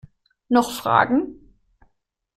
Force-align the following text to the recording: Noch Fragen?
Noch 0.49 0.71
Fragen? 0.71 1.53